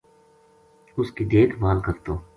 [0.99, 2.13] اُس کی دیکھ بھال کرتو